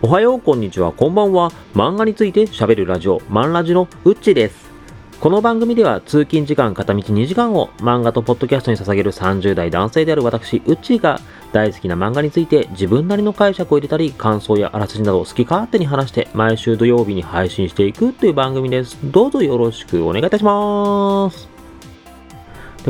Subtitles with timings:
[0.00, 1.50] おはよう、こんにちは、こんばんは。
[1.74, 4.70] 漫画について喋るラジオ、マンラジのうっちです。
[5.18, 18.96] この番組では通勤時間片道2時間を漫画とポッドキャストに捧げる30代男性である私、うっちーが大好きな漫画について自分なりの解釈を入れたり、感想やあらすじなどを好き勝手に話して毎週土曜日に配信していくという番組です。
[19.02, 21.57] どうぞよろしくお願いいたします。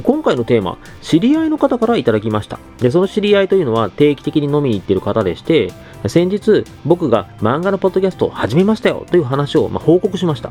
[0.03, 2.59] 今回のテーマ、知り合いの方からいただきました。
[2.79, 5.73] で、その知り合いというのは定期的に飲みに行っている方でして、
[6.07, 10.51] 先日僕が漫画のポッドキャストを始めましたよという話をま報告しました。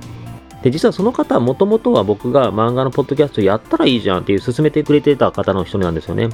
[0.63, 6.29] で、実はその方はもともとは僕が漫画のポッドキャストやったらいいじゃんっていう勧めてくれてた方の一人なんですよね。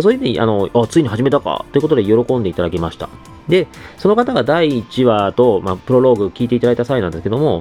[0.00, 3.08] そういう意味で、あの、あ、ついに始めたかということで喜んでいただきました。
[3.48, 7.60] で、その方が第1話と、まあ、プロローグ聞いていただいた際なんですけども、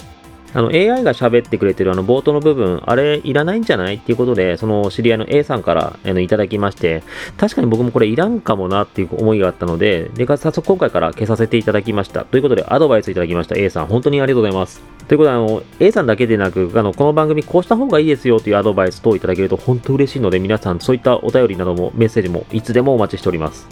[0.54, 3.96] あの AI が喋ってくれてるあの冒頭の部分、あれいらないんじゃない？
[3.96, 7.04] っていうことで、その知り合いの A さんからあのいただきまして、
[7.38, 12.26] 確かに僕もこれいらんかもなっていう思いがあったので、で、早速今回から消させていただきました。
[12.26, 14.82] ということで、アドバイスいただきました A さん、本当にありがとうございます。
[15.08, 23.68] ということで、あの、A さんだけでなく、あの、この番組こうした方がいいですよというアドバイス等いただけると本当嬉しいので、皆さんそういったお便りなどもメッセージもいつでもお待ちしております。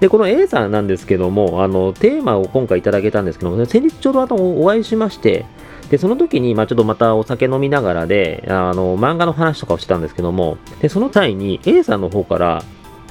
[0.00, 5.46] で、この A さんなんですけども、あの、テーマを今回いただけたんですけども、先日ちょうどあのお会いしまして、
[5.90, 12.62] で、その時に、まあちょっとまたお酒飲みながらで、あの、漫画の話とかをしてたんですけども、で、その際に A さんの方から、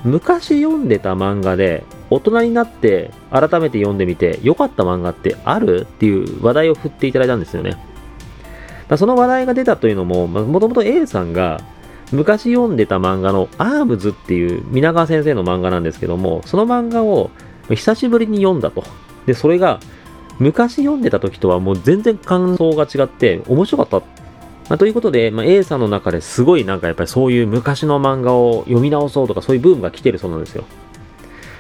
[0.04, 5.81] 昔読んでた漫画で、大人になって改めて読んでみて、良かった漫画ってある？
[5.81, 7.78] っていう話題を振っていただいたんですよね。
[8.88, 11.62] まその話題が出たというのも、もともと A さんが、
[12.12, 17.31] 昔読んでた漫画のアームズっていう皆川先生の漫画なんですけども、その漫画を
[17.70, 18.84] 久しぶりに読んだと。
[19.26, 19.80] で、それが
[20.39, 24.05] 昔読んでた時とはもう全然感想が違って面白かった。
[24.67, 30.63] まあ、ということで、まあ、A さんの中ですごいなんかやっぱりそういう昔の漫画を読み直そうとかそういうブームが来てるそうなんですよ。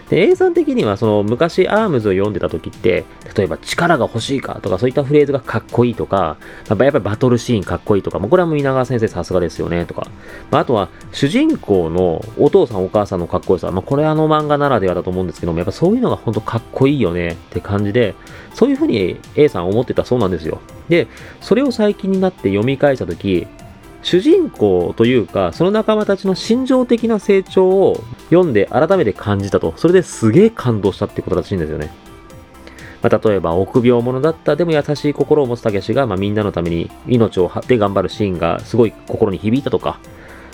[0.09, 10.07] で、A さん的にはその昔アームズを読んでた時って、例えば力が欲しいかとかそういったフレーズがかっこいいとか、やっぱりバトルシーンかっこいいとか、もうこれはもう稲川先生さすがですよねとか、
[10.51, 18.15] まあ、あとは主人公のお父さんお母さんのかっこよさ、まあ、これあの漫画ならではだと思うんですけども、やっぱそういうのが本当かっこいいよねって感じで、
[18.53, 20.61] そういうふうに A さん思ってたそうなんですよ。
[20.87, 21.07] で、
[21.41, 23.47] それを最近になって読み返した時、
[24.03, 29.73] 主人公というか、その仲間たちの心情的な成長を読んで改めて感じたと。
[29.77, 31.91] それですげえ感動したってことらしいんですよね。
[33.01, 39.99] まあ、例えば、臆病者だったでも優しい心を持つたけしが、まあ、みんなのために命を張って頑張るシーンがすごい心に響いたとか、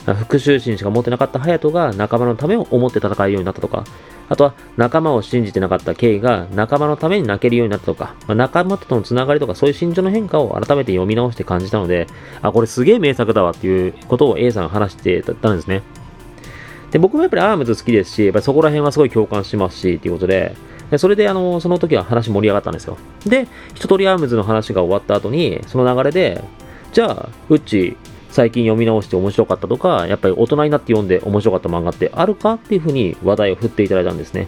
[0.06, 3.86] 復讐心しか持ってなかった隼人が仲間のためを思って戦えるようになったとか、
[4.30, 12.08] あとは仲間を信じてなかったケイが仲間のために泣けるようになったとか、まあ、仲間とのつながりとかそういう心情の変化を改めて読み直して感じたので、
[12.42, 15.84] あ、これすげえ名作だわっていうことを A さんが話してたんですね。
[16.92, 20.56] で、僕もやっぱりアームズ好きですし、やっぱそこら辺はすごい共感しますし、っていうことで、
[20.90, 22.98] でそれで、あの、その時は話盛り上がったんですよ。
[23.26, 26.44] で、一通りアームズの話が終わった後に、その流れで、
[26.92, 27.96] じゃあ、うっち、
[28.30, 34.48] 最近読み直して面白かったとか、やっぱり大人になって読んで面白かった漫画ってあるかっていうふうに話題を振っていただいたんですね。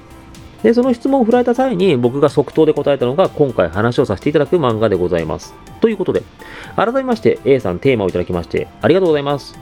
[0.63, 5.53] で、その質問を振られた際に僕が即答で答えたのが今回話をさせていただく漫画でございます。
[5.81, 6.23] ということで、
[6.77, 9.57] 改めまして A さんテーマをいただきましてありがとうございます。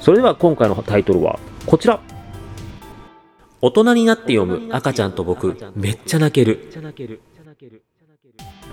[0.00, 1.38] それでは今回のタイトルは？
[1.68, 2.00] こちら。
[3.60, 6.70] 大人になって読む赤ちゃんと僕、めっちゃ泣ける。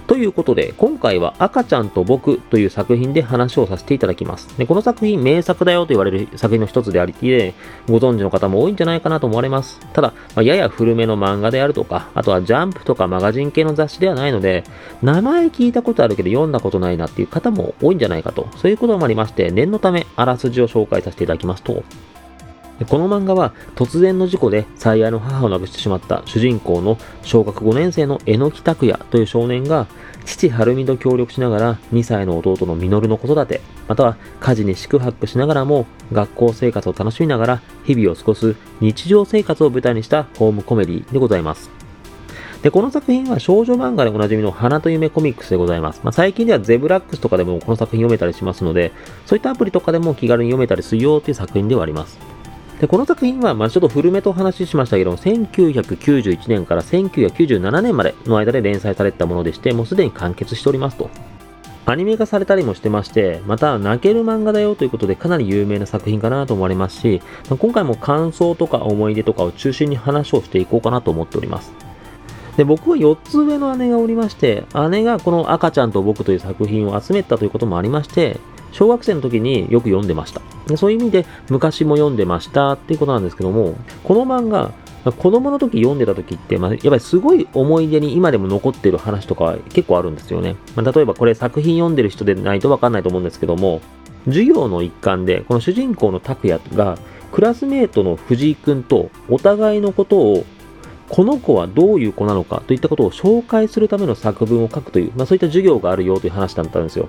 [0.08, 4.58] ということで、今回は赤ちゃんと僕という作品で話をさせていただきます。
[4.58, 7.54] でこの作品、名作だよと言われる作品の一つであり、で
[7.90, 9.78] ご存知の方も多いんじゃないかなと思われます。
[9.92, 14.64] ただ、まあ、やや古めの漫画であるとか、あとはジャンプとかマガジン系の雑誌ではないので、
[15.04, 21.84] 名前聞いたことあるけど読んだことないなっていう方も多いんじゃないかと、そういうこともありまして、念のためあらすじを紹介させていただきますと、
[22.84, 29.88] この漫画は突然の事故で最愛の母を亡くしてしまった主人公の小学5年生の榎木拓也という少年が
[30.26, 41.70] 父晴美と協力しながら2歳の弟の実の子育てまたは家事に四苦八苦しながらも学校生活を楽しみながら日々を過ごす日常生活を舞台にしたホームコメディでございます
[42.66, 46.02] で、この作品は少女漫画でおなじみの花と夢コミックスでございます。
[46.04, 48.92] まあ、最近ではゼブラックスとかでもこの作品読めたりしますので、
[49.28, 52.35] そういったアプリとかでも気軽に読めたりするよという作品ではあります。
[52.80, 61.10] で、この作品は、まあちょっと古めとお話ししましたけど、1991年から1997年までの間で連載されたものでして、もうすでに完結しておりますと。
[61.88, 71.72] アニメ化されたりもしてまして、また泣ける漫画だよということでかなり有名な作品かなと思われますし、今回も感想とか思い出とかを中心に話をしていこうかなと思っております。
[72.58, 78.40] で、僕は4つ上の姉がおりまして、姉がこの赤ちゃんと僕という作品を集めたということもありまして、
[78.76, 80.42] 小学生の時によく読んでました。
[80.68, 84.74] でそういう意味で昔も読んでましたっていうことなんですけども、この漫画、
[85.14, 90.58] 子供の時読んでた時って、まあ、やっぱりすごい思い出に今でも残ってる話とか結構あるんですよね。
[90.76, 93.80] まあ、例えばこれ作品読んでる人でないとわかんないと思うんですけども、
[94.26, 96.98] 授業の一環で、この主人公の拓也が、
[97.32, 100.46] クラスメートの藤井君とお互いのことを
[101.08, 107.08] この子はどういう子なのかといったことを紹介するための作文を書くという、まあ、そういった授業があるよという話だったんですよ。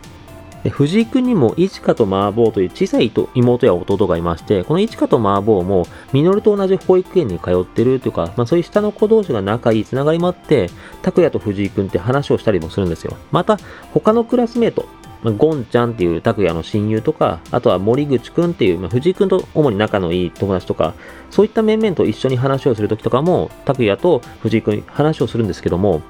[0.68, 10.70] 藤井君にも、いちかと麻婆という小さい妹や弟がいまして、このいちかと麻婆も、ミノルと同じ保育園に通ってるというか、まあ、そういう下の子同士が仲いいつながりもあって、
[11.02, 13.16] 拓也と藤井君って話をしたりもするんですよ。
[13.30, 13.58] また、
[13.92, 14.86] 他のクラスメート、
[15.24, 20.94] ゴンちゃんっていう拓也の親友とか、あとは森口くんっていう、まあ、藤井くんと主に仲のいい友達とか、
[21.30, 26.02] そういった面々と一緒に話をするときとかも、拓也と藤井くん話をするんですけども、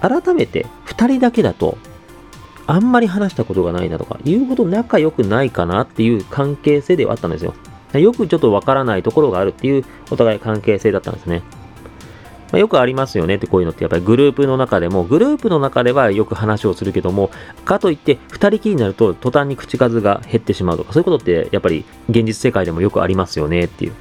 [0.00, 1.78] 改めて2人だけだと、
[2.66, 7.54] あんまり話したことがないなとか、言うほど仲良くないかなっていう関係性ではあったんですよ。
[7.94, 11.42] よくちょっとわからないところがあるっていうお互い関係性だったんですね。
[12.52, 17.30] まあ、よくありますよねってこういうのってやっぱりグループの中でも、グループの中ではよく話をするけども、
[17.64, 23.92] かといって二人きりになると途端に口数が減ってしまうとか、そういうことってやっぱり現実世界でもよくありますよねっていう。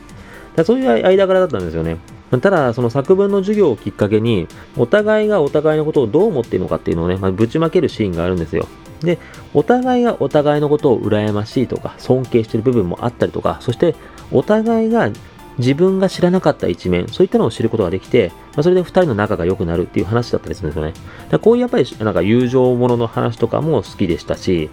[0.55, 1.97] だそういう間柄だったんですよね。
[2.39, 4.47] ただ、その作文の授業をきっかけに、
[4.77, 8.67] お互いがお互いのことをどう思っているのかっていうのをね、まあ、ぶちまけるシーンがあるんですよ。
[9.01, 9.17] で、
[9.53, 13.95] お互いがお互いのことを羨ましいとか、尊敬している部分もあったりとか、そして
[14.31, 15.09] お互いが
[15.57, 20.93] 自分が知らなかった一面、そういったのを知ることができて、まあ、それで二人の仲が良くなるっていう話だったりするんですよね。
[21.29, 24.69] だこういうやっぱりなんか友情ものの話とかも好きでしたし、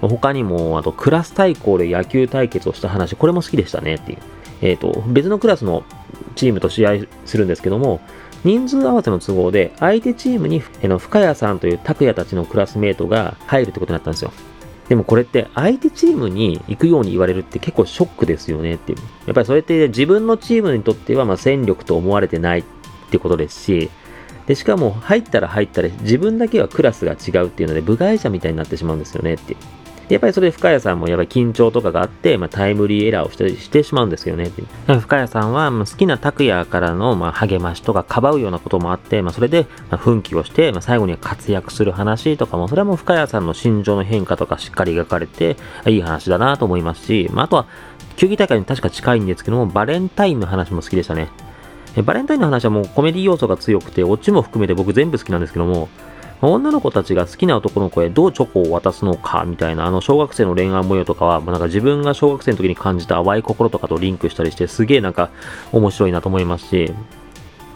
[0.00, 4.18] 他にも、あとクラス対抗で野球対決をした話、これも好きでしたねっていう。
[4.60, 5.84] えっ、ー、と、別のクラスの
[6.36, 8.00] チームと試合するんですけども、
[8.44, 14.32] 人数合わせの都合で、相手チームに、えの、深谷さんという拓也たちのクラスメートが入るってことになったんですよ。
[14.88, 18.98] でもこれって相手チームに行くように言われるって結構ショックですよねっていう。
[19.26, 22.64] やっぱりそれって自分のチームにとってはま戦力と思われてないっ
[23.08, 23.88] てことですし、
[24.46, 29.58] で、しかも入ったら入ったら自分だけはクラスが違うっていうので部外者みたいになってしまうんですよねっていう。
[30.14, 34.50] やっぱりそれで深谷さんもやっぱり緊張とかがあって、まあ、タイムリーエラーをしたりしてしまうんですよね。
[34.86, 47.66] 深谷さんは好きな拓也からのまあ励ましとかかばうようなこともあって、まあ、それでま奮起をして、まあ、最後には活躍する話とかも、それはもう深谷さんの心情の変化とかしっかり描かれて、いい話だなと思いますし、まあ、あとは、
[48.16, 51.28] 球技大会に確か近いんですけども、バレンタインの話も好きでしたね。
[52.04, 55.88] バレンタインの話はもうコメディ要素が強くて、オチも含めて僕全部好きなんですけども、
[56.42, 65.30] 女の子たちが好きな男の子へどうチョコを渡すのかみたいなあの小学生の恋愛模様とかは、なんか自分が小学生の時に感じた淡い心とかとリンクしたりしてすげえなんか
[65.72, 66.92] 面白いなと思いますし、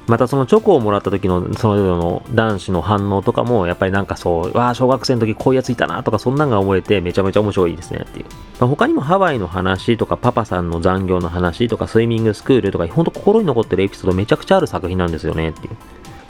[0.07, 8.27] またそのチョコをもらった時のそのの男子の反応とかもやっぱりなんかそう、わあ小学生の時こういうやついたなとかそんなんが思えてめちゃめちゃ面白いですねっていう。
[8.61, 15.77] まあ、他にもハワイの話とかパパさんの残業の話とかスイミングスクールとかほんと心に残ってるエピソードめちゃくちゃある作品なんですよねっていう。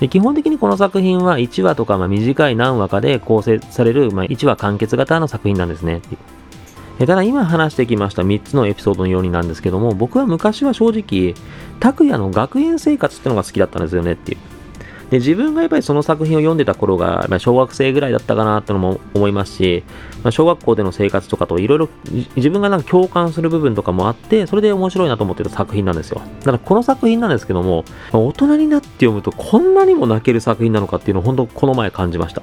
[0.00, 6.02] で基本的にこの作品は1話とかまあ短い何話かで構成される、まあ、1話完結型の作品なんですね。
[6.99, 11.35] ただ今話してきました3つのエピソードのようになんですけども、僕は昔は正直、
[11.81, 14.38] 拓哉の学園生活ってのが好きだったんですよねっていう。
[15.11, 19.85] で、自分がやっぱりその作品を読んでた頃が、まあ、小学生ぐらいだったかなってのも思いますし、
[20.23, 21.89] まあ、小学校での生活とかといろいろ
[22.37, 26.21] 自分がなんか共感する部分とかもあって、それで面白いなと思ってた作品なんですよ。
[26.41, 32.43] だからこの作品なんですけども、まあ、大人になって読むとこんなにも泣ける作品なのかっていうのを本当この前感じました。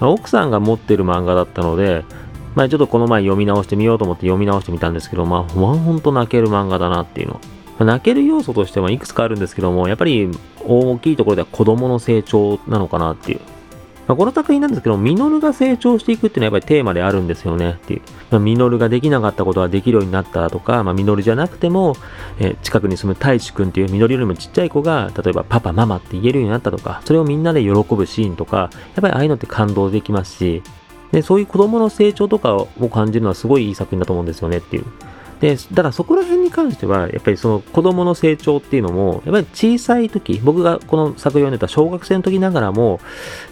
[0.00, 2.04] まあ、奥さんが持ってる漫画だったので、
[2.54, 7.40] まあ、ちょっとこの前読み直してみようと思って読み直してみたんですけど、まあ、ほんと泣ける漫画だなっていうの。
[7.78, 10.28] 泣ける要素としてはいくつかあるんですけども、やっぱり
[10.64, 13.40] 大きいところでは子供の成長なのかなっていう。
[14.08, 18.02] まあ、この作品なんですけど、ミノルが成長していくっていうのはやっぱりテーマであるんですよねっていう。
[18.30, 21.96] まあ、ミノルができなかったことができるようになったとか、まあ、ミノルじゃなくても、
[22.38, 28.70] えー、近くに住む太一くんっていうミノルよりもちっちゃい子が、例えばパパママって言えるようになったとか、それをみんなで喜ぶシーンとか、やっ
[29.02, 30.62] ぱりああいうのって感動できますし、
[31.12, 34.84] で、そういう子供の成長とかを感じるのはすごいいい作品だと思うんですよねっていう。
[35.42, 43.00] で、だそこら辺に関しては、やっぱりその子供の成長っていうのも、やっぱり小さい時、僕がこの作品を読んでた小学生の時ながらも、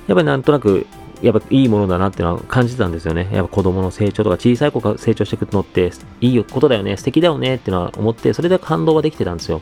[0.06, 0.86] やっぱりなんとなく、
[1.20, 3.28] やっぱいいものだなっていうのは感じてたんですよね。
[3.32, 9.60] やっぱ子供の成長とか小さい子が成長していくのっていいことだよね、素敵だよねっていうのは思って、それで感動ができてたんですよ。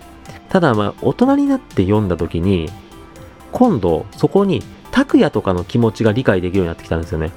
[0.51, 2.69] ただまあ大人になって読んだ時に、
[3.53, 7.33] 今度そこに拓也とかの気持ちが理解できるようになってきたんですよね。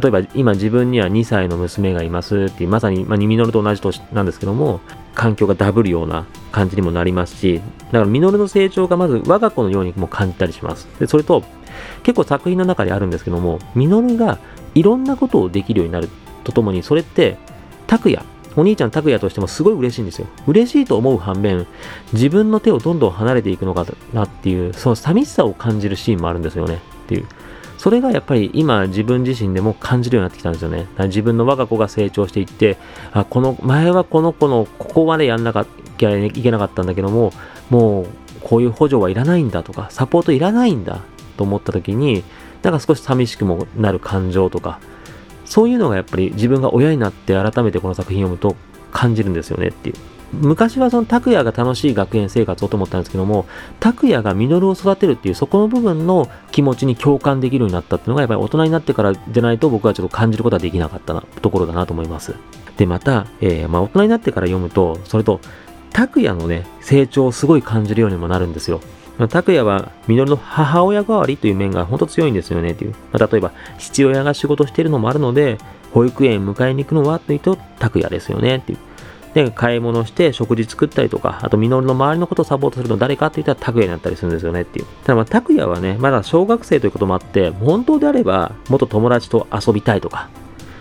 [0.00, 4.80] 例えば今自分には2歳の娘がいますっていう、まさに、まあ、ミノルと同じ年なんですけども、
[5.14, 7.60] 環境がダブるような感じにもなりますし、
[7.92, 10.88] だからミノルの成長がまず我が子のようにも感じたりします。
[10.98, 11.44] で、それと、
[12.02, 14.38] 結構作品の中であるんですけども、ミノルが
[14.74, 16.08] いろんなことをできるようになる
[16.42, 17.36] とともに、それって、
[17.86, 18.24] 拓也、
[18.56, 20.26] お兄ちゃん拓也としてもすごい嬉しいんですよ。
[20.48, 21.66] 嬉しいと思う反面、
[22.12, 26.80] 自分の手をどんどん離れていくのかなっていう、その寂しさを感じるシーンもあるんですよね。
[27.04, 27.26] っていう。
[27.84, 30.86] それがやっぱり今自分自身でも感じるようになってきたんですよね。
[31.00, 32.78] 自分の我が子が成長していって、
[33.12, 37.34] あこの前はこの子のここまでやんなきゃいけなかったんだけども、
[37.68, 38.06] もう
[38.40, 41.02] こういう補助はいらないんだとか、サポートいらないんだ
[41.36, 42.24] と思った時に、
[42.62, 44.80] なんか少し寂しくもなる感情とか、
[45.44, 48.56] そういうのがやっぱり自分が親になって改めてこの作品を読むと
[48.92, 49.96] 感じるんですよねっていう。
[50.40, 53.46] 昔はその拓也が楽しい学園生活をと思ったんですけども、
[53.80, 62.34] 拓也が実を育てるっていうそこの部分の気持ちに共感できるようになったっていうのがやっぱり大人になってからでないと僕はちょっと感じることはできなかったなところだなと思います。
[62.76, 65.40] で、また、えー、まあ大人になってから読むと、それと
[65.92, 68.80] 拓也のね、成長をすごい感じるようにもなるんですよ。
[69.28, 72.94] 拓也は、実の母親代わりという面が本当強いんですよねっていう。
[73.12, 75.58] まあ、例えば、父親が仕事してるのもあるので、
[75.92, 78.78] 保育園迎えに行くのはというと、拓也ですよねっていう。
[79.34, 84.86] で、買い物して食事作ったりとか、あと、実の周りのことをサポートするの誰かって言ったら拓也になったりするんですよねっていう。
[85.02, 90.28] ただ、まあ、拓也はね、まだ小学生ということもあって、本当であれば、元友達と遊びたいとか、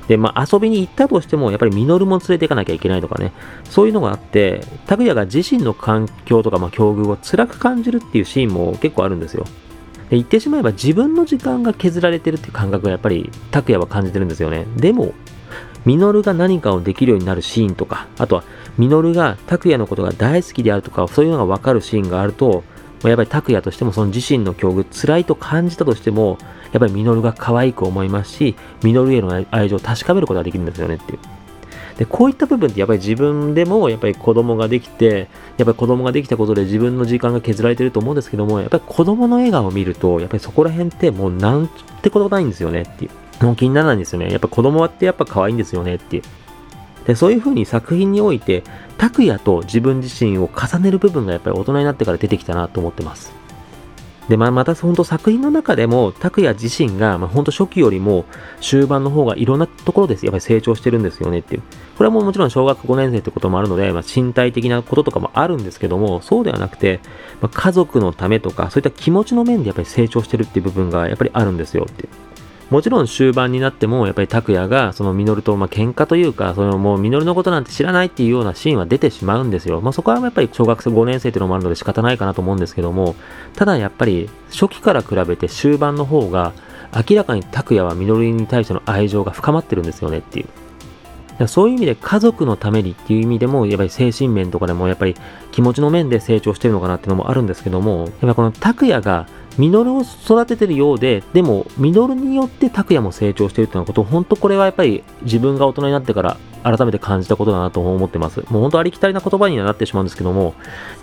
[0.07, 3.31] で、まあ、遊びに行ったとしても、やっぱりミノルも連れて行かなきゃいけないとかね、
[3.63, 9.45] そういうのがあって、拓也が自身の環境とか、まあ、境遇を辛く感じるっていうシーンも結構あるんですよ。
[10.09, 14.67] で言ってしまえば自分の時間が削られてるっていう感覚がやっぱり拓也は感じてるんですよね。
[14.77, 15.13] でも、
[15.85, 18.43] ミノルが何かをできるようになるシーンとか、あとは
[18.77, 22.63] ミノルが拓也のことが大好きであるとか、そういうのがわかるシーンがあると、
[23.03, 26.37] やっぱり拓也としてもその自身の境遇、辛いと感じたとしても、
[26.71, 31.19] やっぱりミノルが可愛く思いますし、ミノルへの愛情を確かめることができるんですよねっていう。
[31.97, 41.69] で、こういった部分ってやっぱり自分でもやっぱり子供ができて、やっぱり子供ができたことで自分の時間が削られてると思うんですけども、やっぱり子供の笑顔を見ると、やっぱりそこら辺ってもうなん
[42.01, 43.11] てことないんですよねっていう。
[43.43, 44.29] もう気にならないんですよね。
[44.29, 46.21] やっぱ子供ってやっぱ可愛いんですよねって。
[47.05, 48.63] で、そういう風に作品において、
[48.97, 53.33] 拓也と自分自身を重ねる部分がやっぱり大人になってから出てきたなと思ってます。
[54.29, 58.23] で、まあ、また本当作品の中でも、拓也自身が、まあ、本当初期よりも
[58.61, 60.25] 終盤の方がいろんなところです。
[60.25, 61.61] やっぱり成長してるんですよねっていう。
[61.97, 67.01] これはもうもちろん小学5年生ってこともあるので、まあ、身体的なこととかもあるんですけども、そうではなくて、
[67.41, 72.32] まあ、家族のためとか、そういった気持ちの面でやっぱり成長してるっていう部分がやっぱりあるんですよっていう。
[72.69, 79.81] もちろん終盤になっても、やっぱり拓也が、そのミノルと、まあ、喧嘩というか、そのもうミノルのことなんて知らないっていうようなシーンは出てしまうんですよ。
[79.81, 83.15] まあ、そこはやっぱり小学生5年生っていうのもあるので仕方ないかなと思うんですけども、
[83.55, 86.53] ただやっぱり初期から比べて終盤の方が、
[87.09, 91.47] 明らかに拓也はミノルに対しての愛情が深まってるんですよねっていう。
[91.47, 95.15] そういう意味で家族のためにっていう意味でも、やっぱり精神面とかでも、やっぱり
[95.51, 108.39] 気持ちの面で成長してるのかなっていうのもあるんですけども、やっぱこの拓也がミノルを育ててるようで、でも、ミノルによって拓也も成長してるっていうこと、本当これはやっぱり自分が大人になってから改めて感じたことだなと思ってます。
[108.49, 110.55] もう本当ありきたりな言葉にはなってしまうんですけども、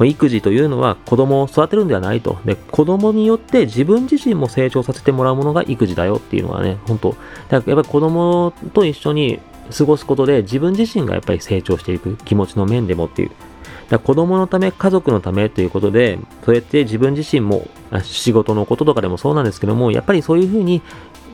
[0.05, 2.39] 育児というのは子供を育てるんではないと。
[2.45, 7.11] で、子供によって自分自身も成長させてもらうものが育児だよっていうのはね、本当
[7.49, 9.39] だからやっぱり子供と一緒に
[9.77, 13.31] 過ごすことで自分自身がやっぱり成長していく気持ちの面でもっていう。
[13.91, 17.69] だ子供のため、家族のためということで、そうやって自分自身も
[18.03, 20.81] 仕事のこととかでもそうなんですけども、やっぱりそういうふうに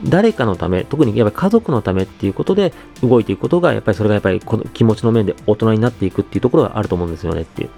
[0.03, 7.69] 誰かのため、特にやっぱり家族のためっていうことで動いていくことが、やっぱりそれがやっぱりこの気持ちの面で大人になっていくっていうところがあると思うんですよねっていう。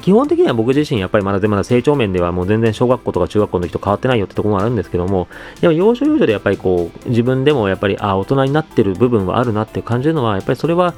[0.00, 5.28] 基本的には僕自身やっぱりまだまだ成長面ではもう全然小学校とか中学校の時と変わってないよってところもあるんですけども、
[5.60, 10.94] やっぱ要所要所でやっぱりこう自分でもやっぱりあ大人になってる部分はあるなって感じるのはやっぱりそれは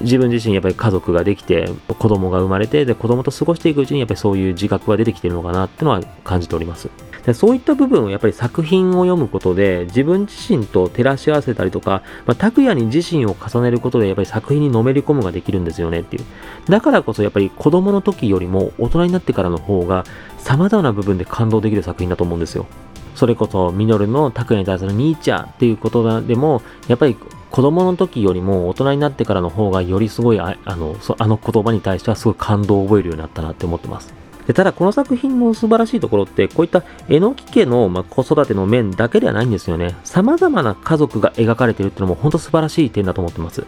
[0.00, 6.88] 自分自身やっぱり家族ができて子供が生まれてで子供と過ごしていくうちにやっぱりそういう自覚が出てきてるのかなってのは感じております。
[7.24, 16.24] でそういった部分をやっぱり作品を読むことで自分自身と照らし合わせたりとか、まあ、拓也に自身を重ねることでやっぱり作品にのめり込むができるんですよねっていう。
[16.68, 20.04] だからこそやっぱり子供の時よりも大人になってからの方が
[20.38, 22.66] 様々な部分で感動できる作品だと思うんですよ。
[23.14, 27.16] それこそミノルの拓也に対するニーチャーっていうことでもやっぱり
[27.52, 34.14] 子供の時よりも大人になってからの方がよりすごいああのあの言葉に対してはすごい感動を覚えるようになったなって思ってます。
[34.46, 39.94] でただこの作品の素晴らしいところってこういった榎木家の、まあ、子育ての面だけではないんですよね。
[40.02, 43.64] 様々な家族が描かれているっていうのも本当素晴らしい点だと思ってます。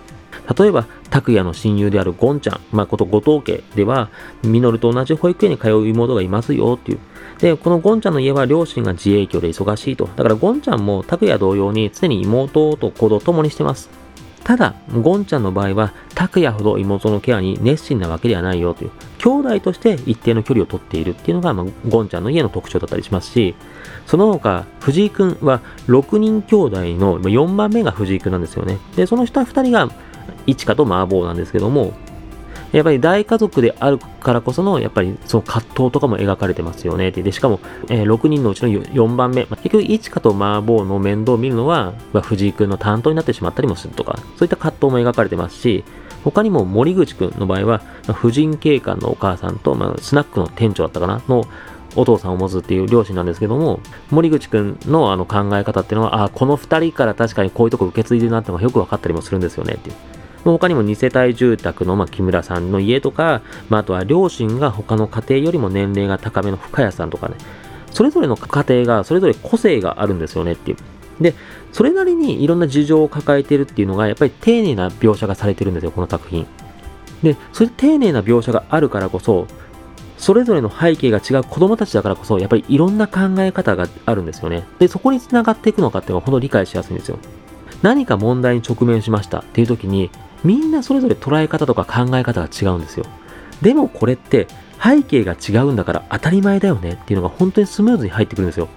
[0.59, 4.11] 例えば、拓也の親友であるゴンちゃん、まあ、こと後藤家では、
[4.43, 6.99] ミノルと同じ保育園に通う妹がいますよっていう。
[7.39, 10.09] で、このゴンちゃんの家は両親が自営業で忙しいと。
[10.17, 13.91] だからゴンちゃんも拓也同様に常に妹と行動を共にしてます。
[14.45, 23.55] ただ、ゴンちゃんの場合は、拓也ほど妹のケアに熱心なわけではないよという、兄弟として一定の距離を取っているっていうのが、まあ、ゴンちゃんの家の特徴だったりしますし、
[24.07, 28.79] その他、藤井くんは6人兄弟の4番目が藤井くんなんですよね。
[28.97, 29.89] で、その下2人が
[30.47, 31.95] 一花と麻婆なんですけども、
[32.75, 37.13] やっぱり大家族であるからこその、やっぱりその葛藤とかも描かれてますよね。
[37.13, 45.85] で、しかも、えー、6人のうちの4番目、まあ、結局、一花と麻婆の面倒を見るのは、まあ、藤井君の担当になってしまったりもするとか、そういった葛藤も描かれてますし、
[46.25, 51.45] 他にも森口君の場合は、まあ、婦人警官のお母さんと、まあ、スナックの店長だったかなの
[51.97, 53.79] お父さんを持つっていう両親なんですけども、
[54.11, 59.97] 森口くんのあの考え方っていうのは、あこの2人から確かにこういうとこ受け継いでるなってのがよく分かったりもするんですよねっていう。
[60.53, 67.37] 他にも2世帯住宅の、まあ、木村さんの家とか、まあ、あとは両親が他の家庭よりも年齢が高めの深谷さんとかね、
[67.91, 70.77] それぞれの家庭がそれぞれ個性があるんですよねっていう。
[71.21, 71.35] で、
[71.73, 76.47] それなりにいろんな事情を抱えてるっていうのが、やっぱり丁寧な描写がされてるんですよ、この作品。
[77.23, 79.47] で、そういう丁寧な描写があるからこそ、
[80.19, 84.65] それぞれの背景が違う子供たちだからこそ、やっぱりいろんな考え方があるんですよね。
[84.79, 87.19] で、そこにつながっていくのかっていうのは、ほんと理解しやすいんですよ。
[87.83, 90.11] 何か問題に直面しましたっていう時に、
[90.45, 93.07] みんなそれぞれ捉え方とか考え方が違うんですよ。
[93.63, 94.47] でもこれって
[94.83, 98.69] 背景が違うんだから当たり前だよねっていうのが本当にスムーズに入ってくるんですよ。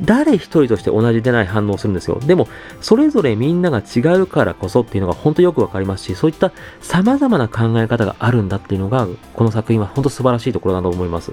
[0.00, 2.18] 誰一人として同じでない反応をするんですよ。
[2.18, 2.48] でも、
[2.80, 11.32] それぞれみんなが違うからこそっていうのが本当よくわかりますし、そういった様々な考え方があるんだっていうのが、この作品は本当素晴らしいところだと思います。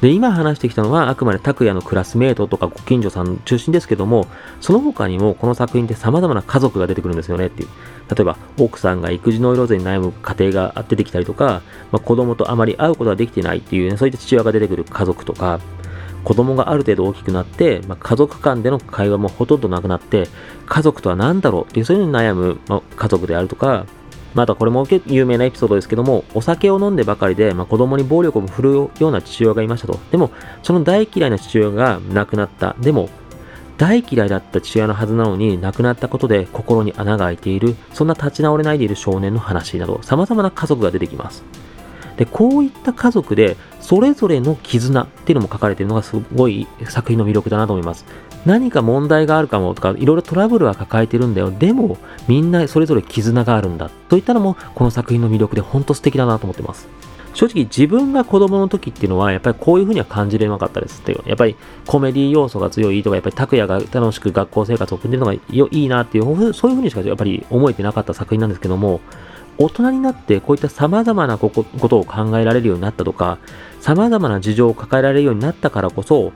[0.00, 4.26] で、今話してきたのはあくまで拓也のクラスメートとかご近所さん中心ですけども、
[4.60, 7.68] その他にもこの作品って様々な家族が出てくるんですよねっていう。
[8.10, 11.62] 例えば、奥さんが育児の色ぜに悩む家庭が出てきたりとか、
[11.92, 15.60] まあ、子供とあまり会うことができてないっていうね、そういった父親が出てくる家族とか、
[16.24, 20.28] 子供がある程度大きくなって、まあ、家族間での会話もほとんどなくなって、
[20.66, 23.86] 家族とは何だろうっていう、そういうのに悩む、まあ、家族であるとか、
[24.34, 29.98] またこれも有名なエピソードですけども、お酒を飲んでばかりで、まあ、子供に暴力を振るうような父親がいましたと。
[30.10, 30.30] でも、
[30.62, 32.76] その大嫌いな父親が亡くなった。
[32.80, 33.08] でも、
[33.80, 41.42] 大嫌いだった父親のはずなのに亡くなったことで心に穴が開いている、そんな立ち直れないでいる少年の話など、様々な家族が出てきます。
[42.18, 48.04] で、こういった家族で、それぞれの絆っていうのも書かれているのがすごい作品の魅力だなと思います。
[48.44, 51.50] 何か問題があるかもとか、いろいろトラブルは抱えてるんだよ。
[51.50, 51.96] でも、
[52.28, 53.90] みんなそれぞれ絆があるんだ。
[54.10, 56.86] といったのも、この作品の魅力で本当素敵だなと思ってます。
[57.32, 61.22] 正直自分が子供の時っていうのはやっぱりこういうふうには感じれなかったですっていう。
[61.26, 69.00] やっぱりコメディ要素が強いとか、やっぱり拓也が楽しく学校生活を送ってるのがいいなっていう、そういうふうにしかやっぱり思えてなかった作品なんですけども、
[69.58, 73.38] 大人になってこういった様々なことを考えられるようになったとか、
[73.80, 76.32] 様々な事情を抱えられるようになったからこそ、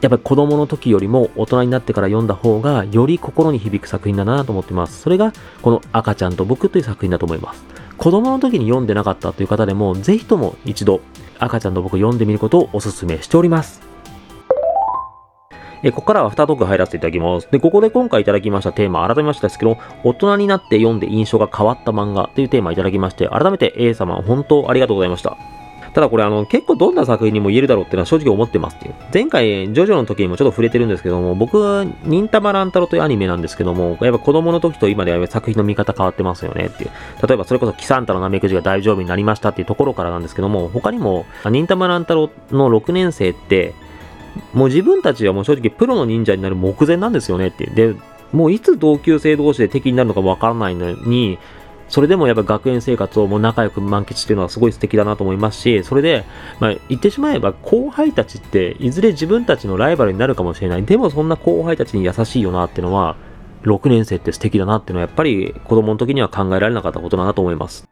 [0.00, 5.00] やっぱり子供の時よりも大人になってから読んだ方がより心に響く作品だなと思ってます。
[5.00, 5.32] それが
[5.62, 7.64] この赤ちゃんと僕という作品だと思います。
[7.96, 11.00] 子供の時に読んでなかったという方でもぜひとも一度
[11.38, 13.80] 赤ちゃんと僕読んでみることをお勧めしております。
[15.82, 17.48] えここからは2トーク入らせていただきます。
[17.50, 25.36] で、ここで今回いただきましたテーマ、改めましてですけど、大人になって読んで印象が変わった漫画というテーマいただきまして、改めて A 様、本当ありがとうございました。
[25.96, 28.94] ただこれあの結構どんな作品にも言えるだろうっていうのは正直思ってますっていう。
[29.14, 36.90] 前回、ジョジョの時にもちょっと触れてるんですけども、僕は忍たま乱太郎というアニメなんですけども、やっぱ子供の時と今では作品の見方変わってますよねっていう。
[37.26, 43.72] 例えばそれこそキサンタのナメクジが大丈夫になりましたっていうところからなんですけども、他にも、忍たま乱太郎の6年生って、
[44.52, 47.74] もう自分たちはもう正直プロの忍者になる目前なんですよねっていう。
[47.74, 47.94] で、
[48.34, 51.38] もういつ同級生同士で敵になるのかわからないのに、
[51.88, 56.24] それでもやっぱ学園生活をもう仲良く満喫っていうのはすごい素敵だなと思いますし、それで、
[56.58, 60.84] まあ、言ってしまえば後輩たちっていずれ自分たちのライバルになるかもしれない。
[60.84, 63.16] でもそんな後輩たちに優しいよなっていうのは、
[63.62, 67.88] 6年生って素敵だなっていうのはやっぱり子供の時には考えられなかったことだなと思います。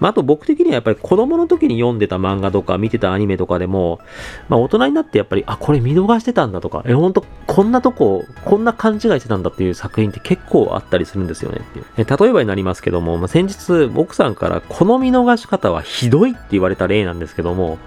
[0.00, 4.00] まあ、あと僕的にはやっぱり子供の時に読んでた漫画とか見てたアニメとかでも、
[4.48, 11.84] まあ大人になってやっぱり、あ、これ見逃してたんだとか、え、ほんとこんなとこ、こんな勘違いしてたんだっていう作品って結構あったりするんですよねっていう。
[11.98, 17.78] え例えばになりますけども、まあ、先日奥さんからこの見逃し方はひどいって言われた例なんですけども、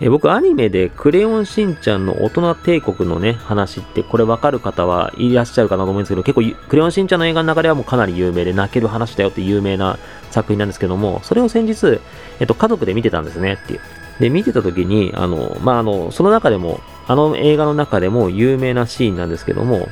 [0.00, 9.98] え僕、アニメでクレヨンしんちゃんの大人帝国のね、話って、これわかる方はいらっしゃるかなと思うんですけど、結構、クレヨンしんちゃんの映画の中ではもうかなり有名で、泣ける話だよって有名な
[10.34, 12.00] 作品なんですけども、それを先日、
[12.40, 13.80] えっと、家族で見てたんですねっていう。
[14.20, 19.88] で、見てた時に、あの、まあ、あの、その中でも、あの映画の中でも有名なシーンなんですけども、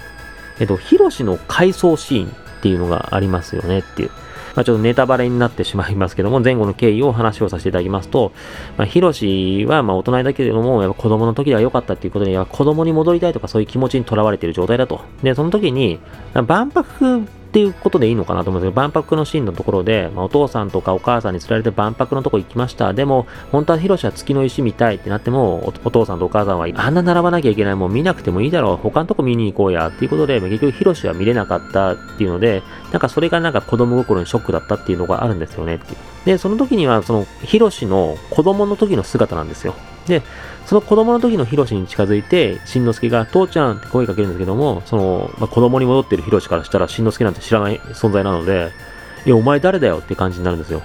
[0.61, 2.31] えっと、ヒロシの回想シーンっ
[2.63, 4.11] ていうのがありますよねっていう。
[4.55, 8.33] まあ、ちょっとネタバレになってしまいますけども、前後の経緯を話をさせていただきますと、
[8.77, 15.01] まあ、ヒロシはま大人だけれども、やっぱ子供の時では良かったっていうことで、子供に戻りたいとかそういう気持ちにとらわれている状態だと。
[15.23, 15.99] で、その時に、
[16.35, 17.23] 万博
[17.53, 22.95] っていうことでいいのかなと思うんですけど、万博のシーンのところで、まあ、お父さんとかお母さんに釣られて万博のとこ行きました。
[22.95, 35.99] でも、本当はヒロシは月の石見たいってなってもお、お父さんとお母さんは、あんな並ばなきゃいけない、もう見なくてもいいだろう、他のとこ見に行こうや、っていうことで、結局ヒロシは見れなかったっていうので、なんかそれがなんか子供心にショックだったっていうのがあるんですよねっていう。
[36.25, 39.75] で、その時には、その、ヒロシの子供の時の姿なんですよ。
[40.07, 40.23] で、
[40.67, 48.71] その子供の時のヒロシに近づいて、しんのすけが、父ちゃんって声かけるんですけども、その、まあ、子供に戻ってるヒロシからしたら、しんのすけなんて知らない存在なので、
[49.27, 50.83] いや、お前誰だよって感じになるんですよ。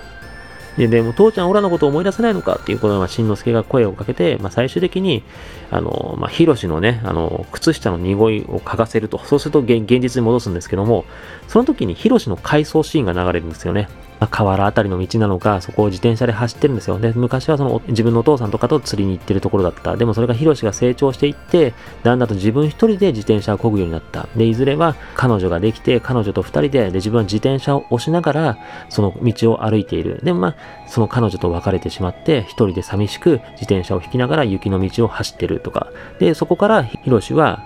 [0.77, 5.23] で、でも、父ちゃん、オラのことを思い出せないのかっていうことで、まあ、しんのすけが声をかけて、まあ、最終的に、
[5.71, 11.05] あの、まあ、ヒロシのね、あの、靴下の濁いを嗅がせると、そうすると現実に戻すんですけども、
[11.47, 13.89] その時にヒロシの回想シーンが流れるんですよね。
[14.19, 16.99] まあ、河原あたりの道なのか、そこを自転車で走ってるんですよ。
[16.99, 19.95] で、昔はその自分のお父さんとかと釣りに行ってるところだった。
[19.95, 24.27] でもそれがヒロシが成長していって、だんだんと自分一人で自転車を漕ぐようになった。
[24.35, 28.57] で、いずれは彼女ができて、彼女と二人で、で、自分は自転車を押しながら、
[28.89, 30.19] その道を歩いている。
[30.23, 30.55] でもまあ、
[30.87, 35.87] その彼女と別れてしまって、一人で寂しく自転車を引きながら雪の道を走ってるとか。
[36.19, 37.63] で、そこからヒロシは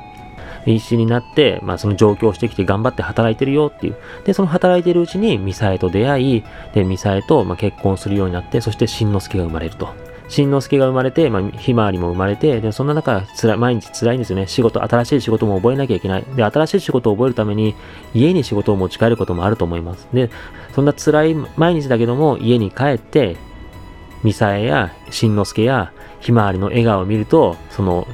[0.65, 3.95] 必死になって、まあその上京してきて頑張って働いてるよっていう。
[4.25, 6.43] で、その働いてるうちにミサエと出会い、
[6.73, 9.89] で、ミサエとま結婚するようになって、そしてしんのすけが生まれると。
[10.31, 14.47] しんのすけが生まれて、まあ、ひまわりも生まれて、で、そんな中、つら毎日辛いんですよね。
[14.47, 16.23] 仕事、新しい仕事も覚えなきゃいけない。
[16.35, 17.75] で、新しい仕事を覚えるために、
[18.13, 20.07] 家に仕事を持ち帰ることもあると思います。
[20.13, 20.29] で、
[20.73, 23.35] そんな辛い毎日だけども、家に帰って、
[24.23, 28.07] ミサエやしんのすけやひまわりの笑顔を見ると、その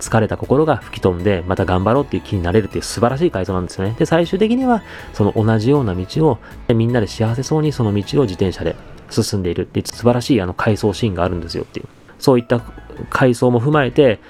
[0.00, 3.94] 疲れた心が吹き飛んで、また頑張ろうっていう気になれるっていう素晴らしい回想なんですよね。
[3.98, 4.82] で、最終的には、
[5.12, 6.38] その同じような道を、
[6.74, 8.76] みんなで幸せそうにその道を自転車で
[9.10, 11.86] 進んでいるっていう素晴らしいあの回想シーンがあるんですよっていう。
[12.18, 12.60] そういった
[13.08, 14.20] 回想も踏まえて、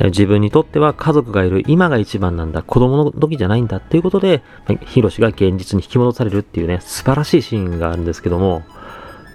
[0.00, 4.42] 自分にとっては家族がいる今が一番なんだ、子供の時じゃないんだっていうことで、
[4.86, 8.62] ヒロシが現実に引き戻されるっていうね、素晴らしいシーンがあるんですけども、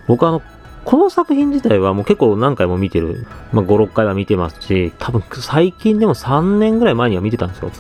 [0.07, 0.41] 僕はあの、
[0.85, 3.25] この作品自体はもう結構何回も見てる。
[3.51, 7.71] まあ、5、6回は見てますし、多分最近でも3年ぐらい前には見てたんですよ。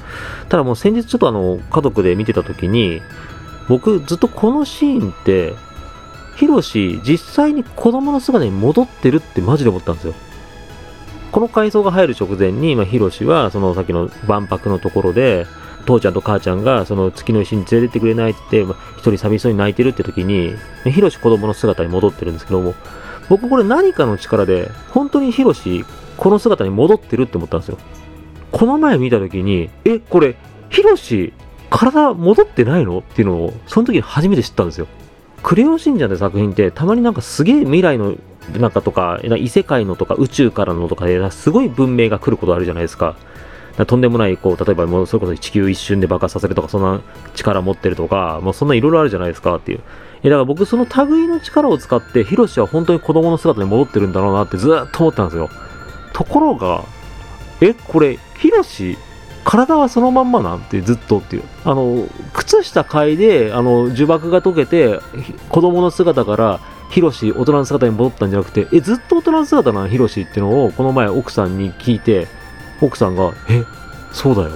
[0.49, 3.01] ただもう先日ちょっとあの、家族で見てた時に、
[3.67, 5.53] 僕ずっとこのシーンって、
[6.37, 10.13] ヒロシ実際に子供の姿に戻ってるってマジで思ったんですよ。
[11.31, 15.45] この回想が入る直前に、まあ、ヒロシはそのさっきの万博のところで、
[15.85, 20.53] 父ちゃんと母ちゃんがその月の石に連れてってくれないって言って、一人寂しそうに泣いてるって時に、
[20.85, 22.73] ヒロシ子供の姿に戻ってるんですけども、
[23.29, 25.85] 僕これ何かの力で、本当にヒロシ、
[26.17, 27.77] この姿に戻ってるって思ったんですよ。
[28.51, 30.35] この前見た時に、え、これ、
[30.69, 31.33] ヒロシ、
[31.69, 34.87] 体戻ってないのっていうのを、その時に初めて知ったんですよ。
[35.41, 38.15] クレヨンしんちゃんって作品って、たまになんかすげえ未来の
[38.59, 43.15] なんかとか、異世界のとか宇宙からのとかで、すごい文明が来ることあるじゃないですか。
[43.87, 47.01] とんでもない、こう、例えばもうそれこそ地球一瞬で爆発させるとか、そんな
[47.33, 49.81] 力持ってるとか、もうそんないろいろあるじゃないですかっていう。
[50.21, 55.49] え、だから僕その類の力を使って、ヒロシは本当に子供の姿に戻ってるんだろうなってずっと思ったんですよ。
[56.13, 56.83] ところが、
[57.61, 58.97] え、これ、ヒロシ、
[59.43, 61.43] 体はそのまんまなんてずっとっていう。
[61.65, 64.99] あの、靴下嗅いで、あの、呪縛が解けて、
[65.49, 66.59] 子供の姿から、
[66.89, 72.27] ヒロシ、大人の姿に戻ったんじゃなくて、え、ずっと大人の姿なのヒロシっていうのを、この前奥さんに聞いて、
[72.81, 73.63] 奥さんが、え、
[74.11, 74.49] そうだよ。
[74.49, 74.51] っ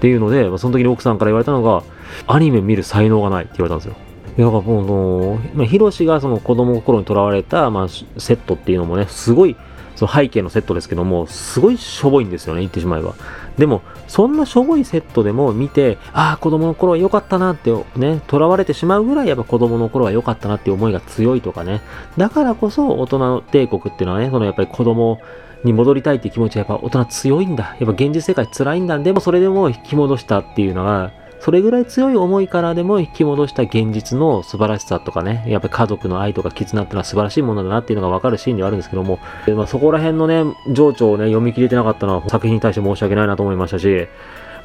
[0.00, 1.82] ていうので、まあ、その時に奥さんから言われたのが、
[2.26, 4.10] アニメ見る才能がないって言われたんですよ。
[4.38, 9.56] いや、だからもうの、まあ、ヒロシがその子供心にとらわれた、まあ、セットっていうのもね、すごい、
[9.96, 13.14] その背景のセットですけども、すごいしょぼいんですよね、言ってしまえば。
[13.58, 21.82] でも、そんなしょぼいセットでも見て、ああ、子供の頃は良かったなってね、囚われてしまうぐらいやっぱ子供の頃は良かったなっていう思いが強いとかね。
[22.16, 25.18] だからこそ大人の帝国っていうのはね、そのやっぱり子供
[25.64, 27.76] に戻りたいっていう気持ちはやっぱ大人強いんだ。
[27.78, 28.98] やっぱ現実世界辛いんだ。
[28.98, 39.18] でもそれでも引き戻したっていうのが、それぐらい強い思いからでも引き戻した現実の素晴らしさとかね、やっぱり家族の愛とか絆っていうのは素晴らしいものだなっていうのがわかるシーンではあるんですけども、
[39.56, 44.06] まあ、そこら辺のね、情緒をね、読み切れてなかったのは作品に対して申し訳ないなと思いましたし、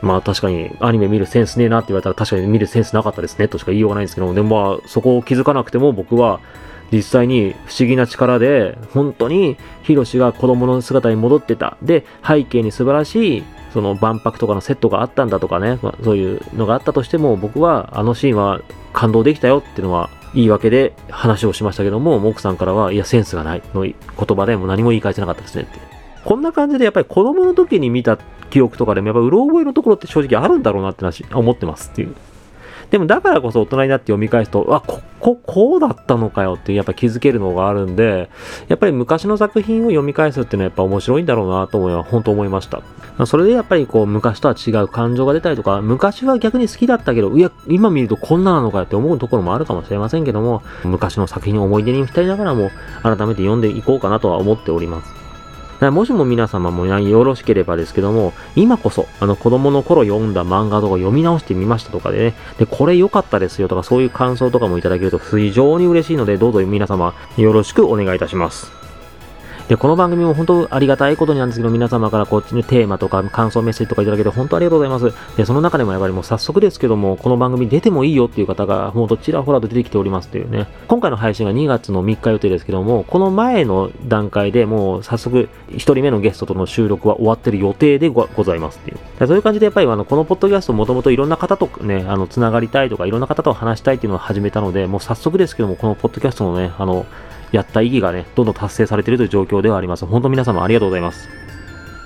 [0.02, 6.42] まあ確かにアニメ見るセンスねえなって言われたら確かに見るセンスなかったですねとしか言いようがないんですけども、でもまあそこを気づかなくても僕は
[6.92, 11.78] 実際に不思議な力で、本当にヒロシが子供の姿に戻ってた。
[11.82, 13.44] で、背景に素晴らしい、
[13.74, 18.62] その万博とかのセットがあったんだとかね、まあ、そういうのがあったとしても、僕はあのシーンは
[18.94, 25.80] 感動できたよっていうのは、いいわけで話をしましたけども、奥さんからは、いや、センスがないの言葉でも何も言い返せなかったですねって。
[26.26, 28.18] こんな感じでやっぱり子供の時に見た
[28.50, 32.16] 記憶とかでもやっぱうろ覚えのところって正直あるんだろうなって思ってますっていう。
[32.96, 38.30] でもだからこそ大人になって読み返すと、あ、ここ、こうだったのかよってやっぱ気づけるのがあるんで、
[38.70, 42.82] やっぱり昔の作品を読み返すっていうのはやっぱ面白いんだろうなと思いは本当思いました。
[43.26, 52.72] それでやっぱりこう昔とは違う感情が出たりとか、昔は逆に好きだったけど、いや、今見るとこんななのかよって思うところもあるかもしれませんけども、昔の作品を思い出に浸りながらも
[53.04, 55.25] 改めて読んでいこうかなとは思っております。
[55.82, 68.85] もしも皆様もよろしければですけども、今こそ、あの子供の頃読んだ漫画とか読み直してみましたとかでね、で、これ良かったですよとかそういう感想とかもいただけると非常に嬉しいので、どうぞ皆様よろしくお願いいたします。
[69.68, 75.38] で、この番組も本当ありがたいことになんですけど、皆様からこっちのテーマとか感想メッセージとかいただけて本当ありがとうございます。
[75.38, 80.68] で、その中でもやっぱりもう早速ですけども、この番組出てもいいよっていう方が、ほんとちらほらと出てきておりますっていうね。
[80.88, 88.98] 今回の配信が2月の3日予定ですけども、この前の段階でもう早速1人目のゲストとの収録は終わってる予定でございますっていう。
[89.26, 97.08] そういう感じでやっぱりあの、このポッドキャストもともといろんな方とね、あの、つながりたいとかいろんな方と話したいっていうのを始めたので、もう早速ですけども、このポッドキャストのね、あの、
[97.56, 100.06] やった意義がね、どんどん達成されているという状況ではあります。
[100.06, 101.30] 本当皆様ありがとうございます。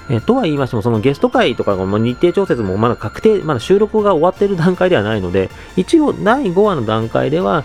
[0.09, 7.63] えとは言いましても、そのゲスト会とかの日程調節もまだ確定、まだ収録が終わっている段階ではないので、一応第5話の段階では、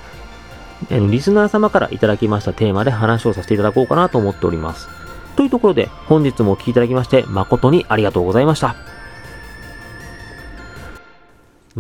[0.91, 4.89] えリスナー様からいただきましたテーマで話をさせていただこうかなと思っております。
[5.37, 8.77] というところで、本日もお聴きいただきまして、誠にありがとうございました。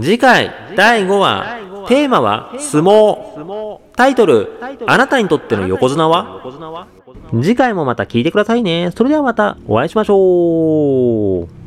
[0.01, 6.41] 次回第5話テーマは相撲タイトルあなたにとっての横綱は？
[7.43, 8.91] 次回もまた聞いてくださいね。
[8.97, 11.64] それではまたお会いしましょう